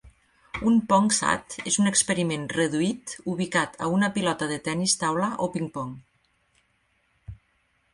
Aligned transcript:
Un 0.69 0.77
PongSat 0.93 1.57
és 1.73 1.77
un 1.83 1.89
experiment 1.91 2.49
reduït 2.59 3.15
ubicat 3.35 3.79
a 3.89 3.93
una 3.99 4.13
pilota 4.19 4.51
de 4.55 4.61
tennis 4.71 5.01
taula 5.05 5.33
o 5.49 5.53
ping-pong. 5.59 5.97